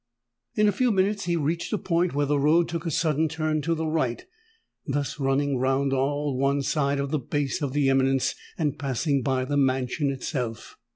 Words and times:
In 0.55 0.67
a 0.67 0.71
few 0.71 0.91
minutes 0.91 1.25
he 1.25 1.35
reached 1.35 1.71
a 1.71 1.77
point 1.77 2.15
where 2.15 2.25
the 2.25 2.39
road 2.39 2.67
took 2.67 2.87
a 2.87 2.89
sudden 2.89 3.27
turn 3.29 3.61
to 3.61 3.75
the 3.75 3.85
right, 3.85 4.25
thus 4.87 5.19
running 5.19 5.59
round 5.59 5.93
all 5.93 6.35
one 6.35 6.63
side 6.63 6.99
of 6.99 7.11
the 7.11 7.19
base 7.19 7.61
of 7.61 7.73
the 7.73 7.87
eminence, 7.87 8.33
and 8.57 8.79
passing 8.79 9.21
by 9.21 9.45
the 9.45 9.57
mansion 9.57 10.09
itself. 10.09 10.75